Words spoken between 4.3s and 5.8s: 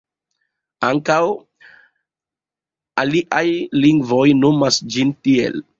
nomas ĝin tiel.